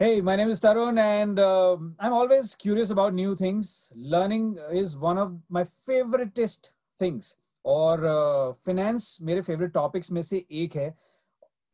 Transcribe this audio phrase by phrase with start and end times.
[0.00, 3.92] Hey, my name is Tarun, and uh, I'm always curious about new things.
[3.96, 7.36] Learning is one of my favoriteest things.
[7.66, 10.94] और finance मेरे favorite topics में से एक है.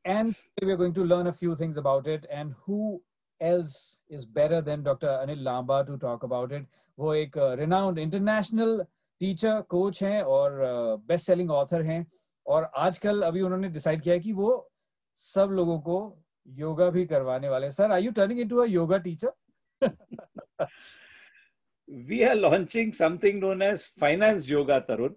[0.06, 2.27] And we are going to learn a few things about it.
[2.30, 3.03] And who
[3.40, 5.09] else is better than Dr.
[5.09, 6.66] Anil Lamba to talk about it?
[6.98, 8.86] वो एक renowned international
[9.21, 10.61] teacher, coach हैं और
[11.07, 12.07] best selling author हैं.
[12.46, 14.71] और आजकल अभी उन्होंने decide किया है कि वो
[15.14, 16.16] सब लोगों को
[16.46, 19.88] योगा भी करवाने वाले sir are you turning into a yoga teacher
[22.08, 25.14] we are launching something known as finance yoga Tarun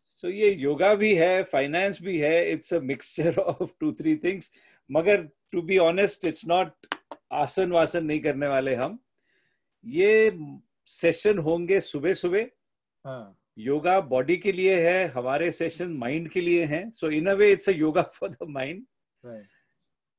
[0.00, 4.52] so ये योगा भी है फाइनेंस भी है it's a mixture of two three things
[4.90, 6.94] मगर to be honest it's not
[7.32, 8.98] आसन वासन नहीं करने वाले हम।
[9.84, 10.38] ये
[10.88, 12.46] सेशन होंगे सुबह सुबह
[13.04, 13.36] हाँ.
[13.58, 17.50] योगा बॉडी के लिए है हमारे सेशन माइंड के लिए हैं। So in a way
[17.52, 18.84] it's a yoga for the mind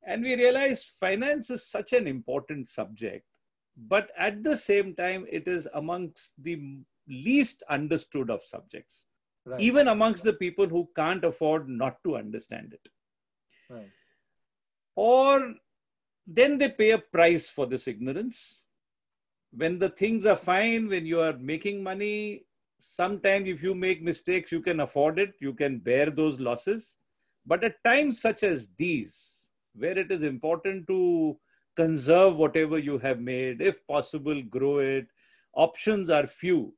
[0.07, 3.25] and we realize finance is such an important subject
[3.89, 9.05] but at the same time it is amongst the least understood of subjects
[9.45, 9.61] right.
[9.61, 12.89] even amongst the people who can't afford not to understand it
[13.69, 13.91] right.
[14.95, 15.53] or
[16.25, 18.61] then they pay a price for this ignorance
[19.51, 22.43] when the things are fine when you are making money
[22.79, 26.97] sometimes if you make mistakes you can afford it you can bear those losses
[27.45, 29.36] but at times such as these
[29.77, 31.37] where it is important to
[31.77, 35.07] conserve whatever you have made, if possible, grow it.
[35.53, 36.73] Options are few.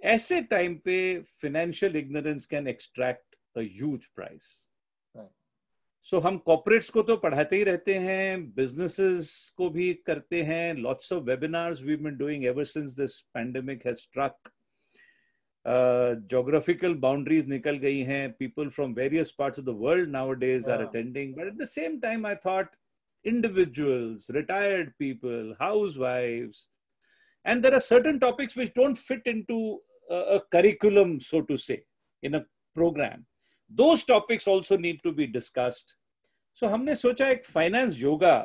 [0.00, 4.48] ऐसे time पे financial ignorance can extract a huge price.
[6.04, 10.74] So so, हम corporates को तो पढ़ाते ही रहते हैं businesses को भी करते हैं
[10.74, 14.50] lots of webinars we been doing ever since this pandemic has struck
[16.27, 20.75] geographical boundaries nikal gayi hain people from various parts of the world nowadays yeah.
[20.75, 22.67] are attending but at the same time i thought
[23.23, 26.67] individuals retired people housewives
[27.45, 29.79] and there are certain topics which don't fit into
[30.09, 31.83] a, a curriculum so to say
[32.21, 32.45] in a
[32.75, 33.25] program
[33.71, 35.95] those topics also need to be discussed
[36.53, 38.35] so हमने सोचा एक finance yoga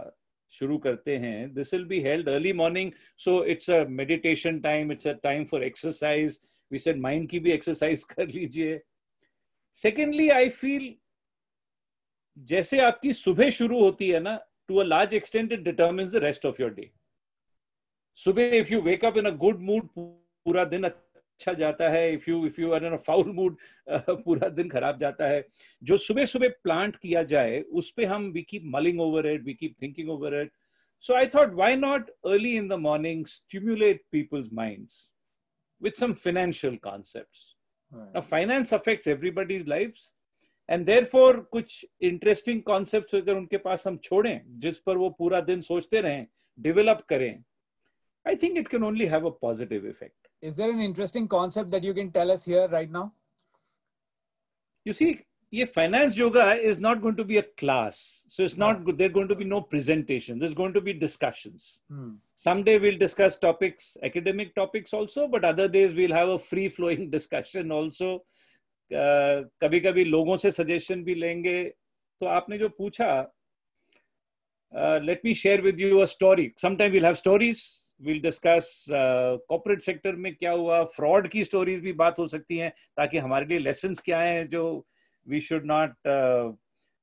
[0.52, 2.90] शुरू करते हैं this will be held early morning
[3.24, 6.40] so it's a meditation time it's a time for exercise
[6.71, 8.81] We said mind की भी exercise कर लीजिए
[9.77, 10.93] सेकेंडली आई फील
[12.37, 14.35] जैसे आपकी सुबह शुरू होती है ना
[14.67, 16.91] to a large extent it determine the rest of your day
[18.19, 22.11] सुबह if you wake up in a good mood पूरा दिन अच्छा जाता है.
[22.13, 23.57] If you if you are in foul mood
[23.89, 25.43] पूरा दिन खराब जाता है.
[25.81, 29.53] जो सुबह सुबह प्लांट किया जाए, उस पर हम we keep mulling over it we
[29.53, 30.51] keep thinking over it
[31.05, 35.11] so I thought why not early in the morning stimulate people's minds
[35.81, 37.55] with some financial concepts.
[37.91, 38.13] Right.
[38.13, 40.13] Now, finance affects everybody's lives,
[40.69, 45.61] and therefore, कुछ interesting concepts अगर उनके पास हम छोड़ें, जिस पर वो पूरा दिन
[45.61, 46.27] सोचते रहें,
[46.61, 47.43] develop करें,
[48.27, 50.17] I think it can only have a positive effect.
[50.41, 53.13] Is there an interesting concept that you can tell us here right now?
[54.85, 57.97] You see, ये finance yoga is not going to be a class
[58.29, 62.77] so it's not there going to be no presentation this going to be discussion someday
[62.77, 67.71] will discuss topics academic topics also but other days will have a free flowing discussion
[67.71, 68.17] also
[68.91, 71.63] कभी कभी लोगों से suggestion भी लेंगे।
[72.21, 73.07] तो आपने जो पूछा
[75.03, 77.63] let me share with you a story sometime we'll have stories
[78.01, 82.69] will discuss corporate sector में क्या हुआ फ्रॉड की स्टोरीज भी बात हो सकती है
[82.97, 84.65] ताकि हमारे लिए लेसन क्या है जो
[85.27, 86.51] we should not uh,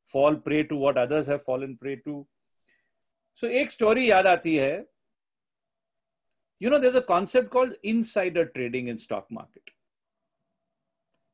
[0.09, 2.27] fall prey to what others have fallen prey to.
[3.34, 4.84] So ek story yaad aati hai
[6.60, 9.62] you know there's a concept called insider trading in stock market.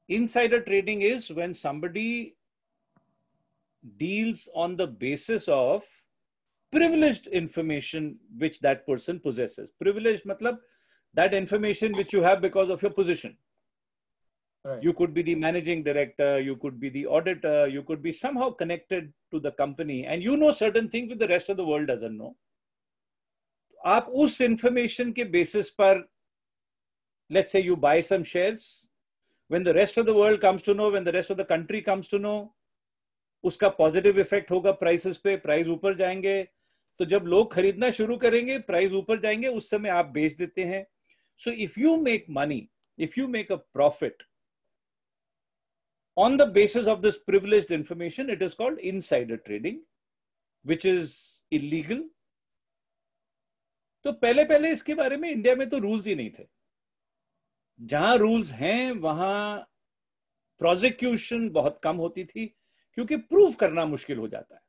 [0.08, 2.36] Insider trading is when somebody
[3.98, 5.84] deals on the basis of
[6.72, 9.70] privileged information which that person possesses.
[9.82, 10.58] Privileged matlab
[11.14, 13.36] that information which you have because of your position
[14.64, 14.82] Right.
[14.82, 18.50] You could be the managing director, you could be the auditor, you could be somehow
[18.50, 21.86] connected to the company, and you know certain things which the rest of the world
[21.86, 22.34] doesn't know.
[23.86, 26.04] आप उस information के basis पर,
[27.30, 28.88] let's say you buy some shares,
[29.48, 31.82] when the rest of the world comes to know, when the rest of the country
[31.82, 32.54] comes to know,
[33.44, 36.42] उसका positive effect होगा prices पे price ऊपर जाएँगे
[36.98, 40.84] तो जब लोग खरीदना शुरू करेंगे प्राइस ऊपर जाएँगे उस समय आप बेच देते हैं
[41.44, 42.68] so if you make money
[42.98, 44.22] if you make a profit
[46.18, 49.82] on the basis of this privileged information, it is called insider trading,
[50.64, 52.00] which is illegal.
[54.04, 56.46] तो पहले पहले इसके बारे में इंडिया में तो रूल्स ही नहीं थे
[57.80, 59.58] जहाँ रूल्स हैं वहाँ
[60.60, 62.46] प्रोसिक्यूशन बहुत कम होती थी
[62.94, 64.60] क्योंकि प्रूव करना मुश्किल हो जाता है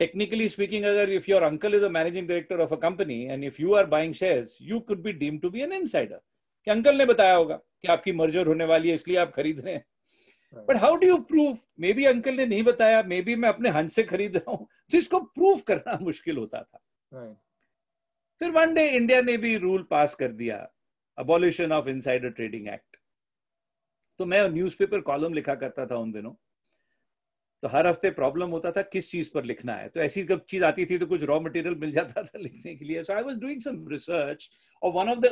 [0.00, 3.58] technically speaking, agar if your uncle is a managing director of a company and if
[3.60, 6.18] you are buying shares, you could be deemed to be an insider.
[6.66, 9.74] कि अंकल ने बताया होगा कि आपकी मर्जर होने वाली है इसलिए आप खरीद रहे
[9.74, 9.84] हैं
[10.54, 11.58] but how do you prove
[11.92, 14.98] maybe uncle ने नहीं बताया मे बी मैं अपने हंस से खरीद रहा हूँ तो
[14.98, 16.78] इसको प्रूव करना मुश्किल होता था।
[17.12, 17.34] Right.
[18.40, 20.56] फिर वन डे इंडिया ने भी रूल पास कर दिया
[21.18, 22.96] abolition of insider trading act
[24.20, 26.32] तो मैं न्यूज़पेपर कॉलम लिखा करता था उन दिनों।
[27.62, 29.88] तो हर हफ़्ते प्रॉब्लम होता था किस चीज़ पर लिखना है?
[29.88, 32.84] तो ऐसी जब चीज़ आती थी तो कुछ रॉ मटेरियल मिल जाता था लिखने के
[32.84, 34.50] लिए। So I was doing some research
[34.82, 35.26] और one of the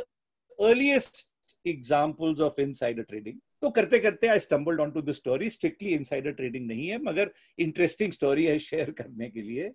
[0.58, 5.90] earliest examples of insider trading तो करते करते I stumbled on to the story strictly
[5.94, 9.70] insider trading नहीं है, मगर इंटरेस्टिंग स्टोरी है शेयर करने के लिए।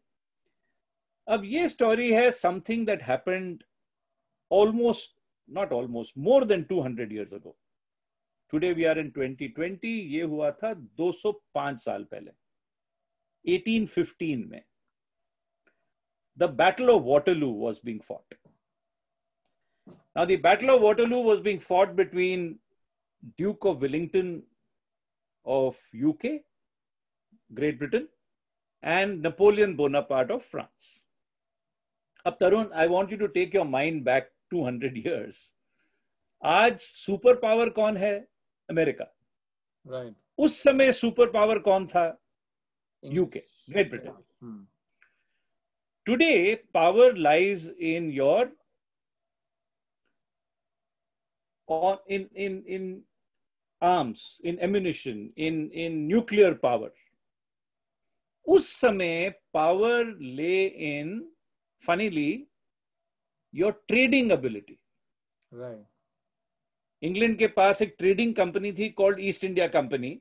[1.27, 3.63] अब ये स्टोरी है something that happened
[4.51, 5.15] almost
[5.49, 7.57] not almost more than 200 years ago
[8.51, 12.31] today we are in 2020 ये हुआ था 205 साल पहले।
[13.45, 14.61] 1815 में
[16.37, 18.33] the battle of waterloo was being fought.
[20.15, 22.43] Now the battle of waterloo was being fought between
[23.37, 24.43] duke of wellington
[25.45, 26.23] of uk
[27.51, 28.07] great britain
[28.83, 30.93] and napoleon bonaparte of france
[32.25, 35.41] अब Tarun I want you to take your mind back 200 years
[36.41, 38.13] आज super power कौन है
[38.69, 39.03] America
[39.85, 40.15] right right.
[40.37, 42.05] उस समय super power कौन था
[43.03, 44.65] UK Great Britain
[46.05, 48.55] today power lies in your
[52.07, 53.03] in in in
[53.81, 56.93] arms in ammunition in in nuclear power
[58.47, 61.19] उस समय power lay in
[61.83, 62.31] funnily
[63.53, 64.77] your trading ability
[65.51, 65.83] right.
[67.03, 70.17] England के पास एक trading company थी called East India Company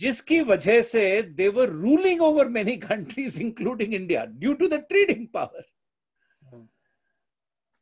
[0.00, 5.26] जिसकी वजह से they were ruling over many countries including India due to the trading
[5.34, 5.64] power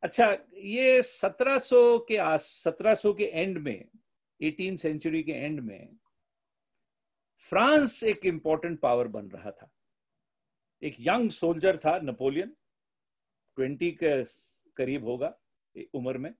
[0.03, 0.25] अच्छा
[0.63, 3.83] ये 1700 के आस 1700 के एंड में
[4.39, 5.97] एटीन सेंचुरी के एंड में
[7.51, 9.69] फ्रांस एक इंपॉर्टेंट पावर बन रहा था।
[10.81, 12.55] एक यंग सोल्जर था नेपोलियन
[13.57, 14.23] ट्वेंटी के
[14.77, 15.33] करीब होगा
[15.95, 16.33] उम्र में।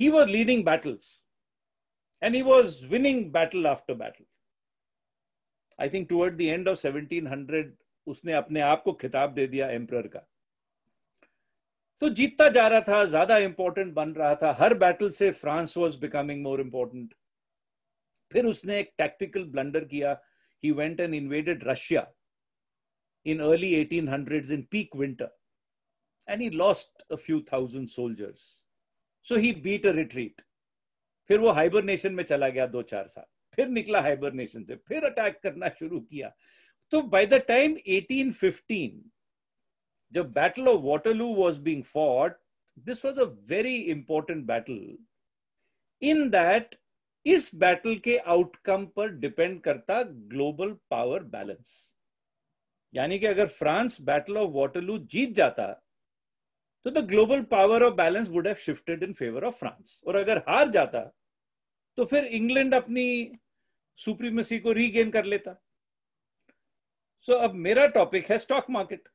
[0.00, 1.22] He was leading battles
[2.22, 4.24] and he was winning battle after battle
[5.78, 7.76] I think toward the end of seventeen hundred
[8.06, 10.26] उसने अपने आप को खिताब दे दिया एम्प्रर का।
[12.02, 15.98] तो जीतता जा रहा था, ज़्यादा इंपॉर्टेंट बन रहा था। हर बैटल से France was
[16.00, 17.14] becoming more important
[18.32, 20.12] फिर उसने एक टैक्टिकल ब्लंडर किया।
[20.62, 22.06] He went and invaded Russia
[23.26, 25.26] in early 1800s in peak winter,
[26.28, 28.44] and he lost a few thousand soldiers
[29.26, 30.40] so he beat a retreat
[31.30, 33.24] फिर वो hibernation में चला गया दो चार साल।
[33.58, 36.32] फिर निकला हाइबरनेशन से, फिर अटैक करना शुरू किया।
[36.92, 39.02] तो बाय द टाइम 1815
[40.12, 42.38] जब battle of Waterloo was being fought
[42.78, 44.98] this was a very important battle
[46.02, 46.74] in that
[47.26, 51.96] इस बैटल के आउटकम पर डिपेंड करता ग्लोबल पावर बैलेंस
[52.94, 55.84] यानी कि अगर फ्रांस बैटल ऑफ़ वाटरलू जीत जाता
[56.84, 60.38] तो the global power of balance would have shifted in favour of France और अगर
[60.38, 61.00] हार जाता
[61.96, 63.32] तो फिर इंग्लैंड अपनी
[63.96, 65.52] सुप्रीमेसी को रीगेन कर लेता।
[67.26, 69.08] सो so, अब मेरा टॉपिक है stock market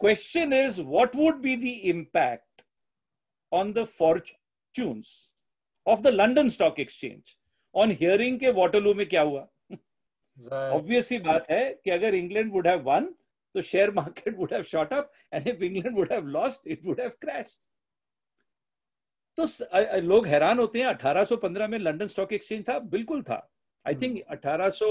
[0.00, 2.62] question is what would be the impact
[3.52, 5.14] on the fortunes
[5.86, 7.36] of the London stock exchange
[7.74, 9.48] on hearing के वॉटरलू में क्या हुआ?
[10.52, 11.26] Obvious right.
[11.26, 13.14] बात है कि अगर England would have won
[13.56, 16.98] the share market would have shot up and if england would have lost it would
[17.02, 17.60] have crashed.
[19.38, 23.38] तो लोग हैरान होते हैं 1815 में लंदन स्टॉक एक्सचेंज था बिल्कुल था।
[23.86, 24.90] I think 1800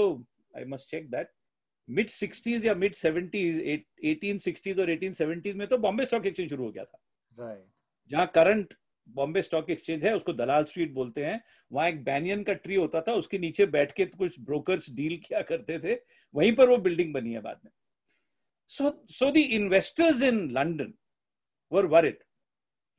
[0.56, 1.30] I must check that
[1.90, 3.60] mid 60s या मिड 70s
[4.04, 6.98] 1860s और 1870s में तो बॉम्बे स्टॉक एक्सचेंज शुरू हो गया था।
[7.38, 7.64] Right.
[8.10, 8.74] जहाँ करंट
[9.08, 11.40] बॉम्बे स्टॉक एक्सचेंज है उसको दलाल स्ट्रीट बोलते हैं।
[11.72, 15.42] वहाँ एक बैनियन का ट्री होता था उसके नीचे बैठ के कुछ ब्रोकर्स डील किया
[15.42, 16.00] करते थे।
[16.34, 17.70] वहीं पर वो बिल्डिंग बनी है बाद में।
[18.70, 20.92] So, so the investors in London
[21.72, 22.20] were worried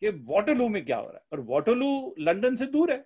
[0.01, 3.05] कि वाटरलू में क्या हो रहा है। और वाटरलू लंदन से दूर है।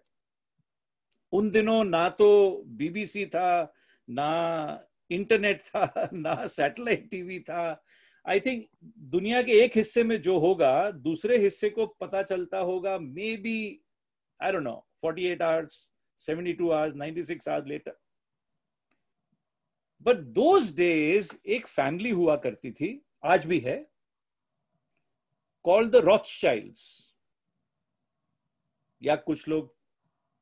[1.31, 3.73] उन दिनों ना तो बीबीसी था
[4.09, 4.29] ना
[5.11, 7.83] इंटरनेट था, ना सैटेलाइट टीवी था।
[8.27, 8.65] आई थिंक
[8.97, 12.97] दुनिया के एक हिस्से में जो होगा, दूसरे हिस्से को पता चलता होगा
[13.37, 13.81] maybe
[14.43, 17.97] I don't know 48 hours 72 hours 96 hours later
[20.01, 23.89] but those days एक फैमिली हुआ करती थी, आज भी है
[25.63, 26.43] कॉल्ड द रॉथ
[29.01, 29.75] या कुछ लोग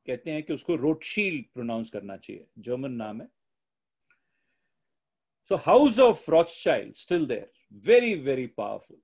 [0.08, 3.28] कहते हैं कि उसको रोटशील प्रोनाउंस करना चाहिए जर्मन नाम है।
[5.51, 8.97] So House of Rothschild still there, very very powerful,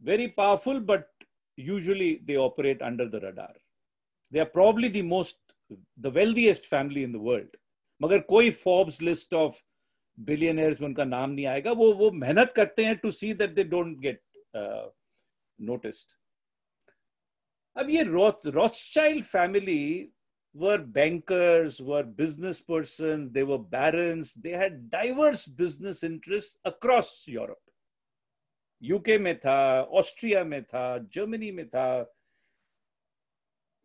[0.00, 1.08] very powerful, but
[1.56, 3.54] usually they operate under the radar.
[4.30, 5.38] They are probably the most
[5.96, 7.48] the wealthiest family in the world.
[8.02, 9.56] मगर कोई Forbes list of
[10.24, 13.64] billionaires में उनका नाम नहीं आएगा वो वो मेहनत करते हैं to see that they
[13.64, 14.20] don't get
[14.54, 14.88] uh,
[15.58, 16.16] noticed.
[17.76, 18.04] अब ये
[18.52, 20.10] Rothschild family
[20.54, 27.62] were bankers, were business persons, they were barons, they had diverse business interests across Europe.
[28.82, 31.88] UK में था ऑस्ट्रिया में था जर्मनी में था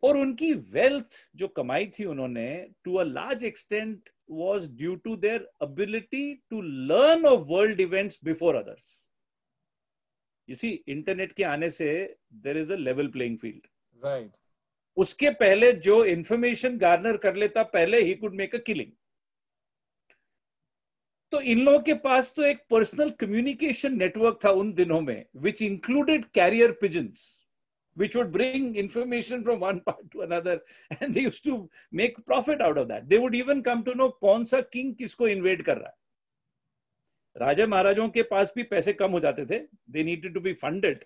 [0.02, 2.48] और उनकी वेल्थ जो कमाई थी उन्होंने
[2.84, 8.56] to a large extent was due to their ability to learn of world events before
[8.56, 9.02] others.
[10.48, 11.86] You see, internet के आने से
[12.32, 13.66] there is a level playing field
[14.04, 14.36] right
[14.97, 18.91] उसके पहले जो इंफॉर्मेशन गार्नर कर लेता, पहले ही कुड मेक अ किलिंग
[21.31, 25.61] तो इन लोगों के पास तो एक पर्सनल कम्युनिकेशन नेटवर्क था उन दिनों में which
[25.61, 27.29] included carrier pigeons
[27.97, 30.59] which would bring information from one part to another,
[30.91, 33.09] and they used to make profit out of that.
[33.09, 35.95] They would even come to know कौन सा king किसको InvIT कर रहा है।
[37.37, 41.03] राजा महाराजों के पास भी पैसे कम हो जाते थे they needed to be funded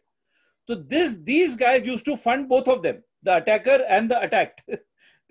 [0.67, 4.77] तो this these guys used to fund both of them the attacker and the attacked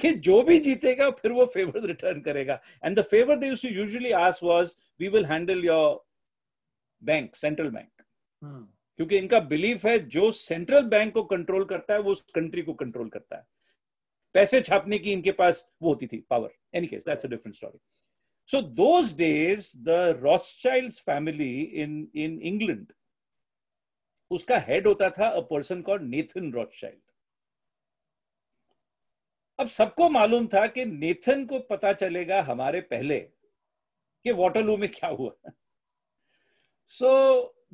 [0.00, 4.44] कि जो भी जीतेगा फिर वो फेवर रिटर्न करेगा। And the favour they usually ask
[4.44, 6.04] was we will handle your
[7.02, 7.90] bank central bank
[8.98, 12.72] क्योंकि इनका बिलीफ है जो सेंट्रल बैंक को कंट्रोल करता है वो उस कंट्री को
[12.74, 13.46] कंट्रोल करता है।
[14.34, 17.78] पैसे छापने की इनके पास वो होती थी power any case that's a different story
[18.50, 22.92] so those days the Rothschilds family in in England
[24.30, 27.00] उसका हेड होता था a person called Nathan Rothschild
[29.64, 35.08] अब सबको मालूम था कि नेथन को पता चलेगा हमारे पहले कि वाटरलू में क्या
[35.10, 35.50] हुआ।
[36.92, 37.10] So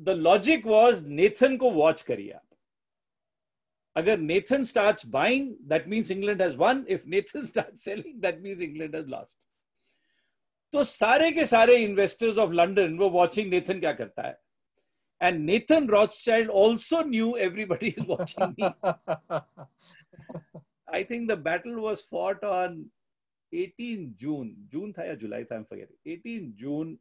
[0.01, 2.47] the logic was Nathan को वॉच करिए आप।
[3.95, 8.61] अगर Nathan start buying that means England has won if Nathan start selling that means
[8.61, 9.47] England has lost
[10.73, 14.37] तो सारे के सारे इन्वेस्टर्स ऑफ़ लंडन वो वॉचिंग नेथन क्या करता है।
[15.21, 18.63] And Nathan Rothschild also knew everybody is watching
[21.00, 22.86] I think the battle was fought on
[23.52, 24.56] 18 June.
[24.70, 25.96] June tha ya July tha, I'm forgetting.
[26.04, 26.98] 18 June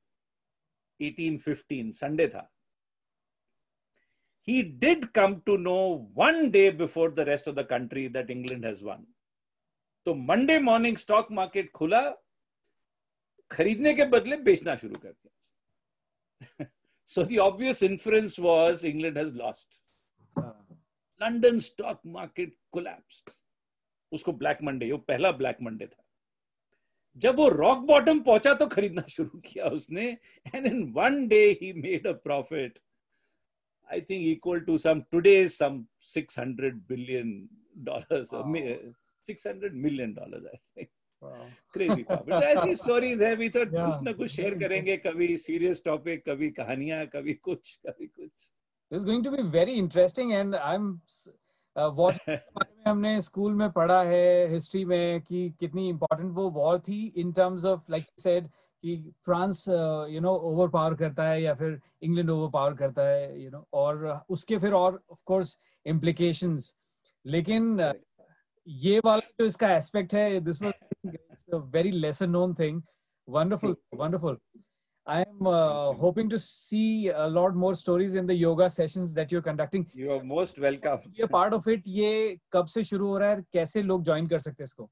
[1.00, 2.48] 1815, Sunday tha.
[4.42, 8.64] He did come to know one day before the rest of the country that England
[8.64, 9.06] has won.
[10.06, 12.02] तो Monday morning stock market खुला
[13.52, 16.68] खरीदने के बदले बेचना शुरू कर दिया
[17.06, 19.82] so the obvious inference was England has lost.
[21.20, 23.36] London stock market collapsed.
[24.13, 26.03] उसको ब्लैक मंडे वो पहला ब्लैक मंडे था।
[27.17, 30.07] जब वो रॉक बॉटम पहुँचा तो खरीदना शुरू किया उसने
[30.55, 32.79] and in one day he made a profit
[33.93, 37.49] I think equal to some today some 600 billion
[37.89, 38.31] dollars
[39.31, 40.89] 600 million dollars I think
[41.73, 46.25] crazy profit ऐसी स्टोरीज है भी तो कुछ ना कुछ शेयर करेंगे कभी सीरियस टॉपिक
[46.29, 48.51] कभी कहानियाँ कभी कुछ कभी कुछ।
[48.93, 50.87] It's going to be very interesting and I'm
[51.77, 56.79] war uh, में हमने स्कूल में पढ़ा है हिस्ट्री में कि कितनी इम्पोर्टेंट वो वॉर
[56.79, 58.49] थी in terms of like said
[58.85, 59.65] कि France
[60.11, 63.53] you know over power करता है या फिर इंग्लैंड ओवर पावर करता है यू you
[63.53, 66.75] नो know, और उसके फिर और ऑफ़ कोर्स इम्प्लीकेशंस
[67.25, 67.81] लेकिन
[68.67, 72.83] ये वाला जो इसका एस्पेक्ट है this was very lesser known thing
[73.29, 74.39] wonderful wonderful
[75.10, 79.32] I am uh, hoping to see a lot more stories in the yoga sessions that
[79.32, 79.86] you're conducting.
[79.94, 81.04] You are most welcome.
[81.20, 84.40] ये part of it ये कब से शुरू हो रहा है कैसे लोग join कर
[84.40, 84.90] सकते हैं इसको?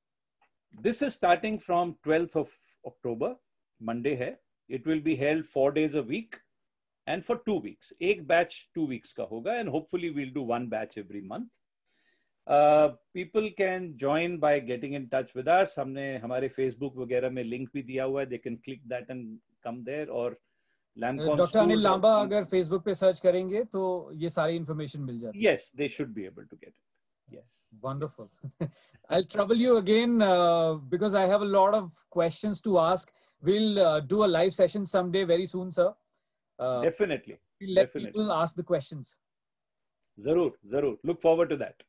[0.84, 2.52] This is starting from 12th of
[2.86, 3.36] October,
[3.82, 4.38] Monday है.
[4.70, 6.40] It will be held four days a week
[7.08, 7.92] and for two weeks.
[8.02, 11.50] एक batch two weeks का होगा and hopefully we'll do one batch every month.
[12.48, 15.76] Uh, people can join by getting in touch with us.
[15.80, 18.30] हमने हमारे Facebook वगैरह में link भी दिया हुआ है.
[18.30, 20.36] They can click that and come there or
[20.98, 25.52] doctor Anil Lamba अगर Facebook पे सर्च करेंगे तो ये सारी इंफॉर्मेशन मिल जाती है
[25.52, 26.82] yes they should be able to get it
[27.34, 27.54] yes
[27.84, 28.28] wonderful
[29.10, 33.14] i'll trouble you again uh, because i have a lot of questions to ask
[33.50, 35.88] we'll uh, do a live session someday very soon sir
[36.60, 38.12] uh, definitely we'll let definitely.
[38.12, 39.16] people ask the questions
[40.28, 41.87] zarur zarur look forward to that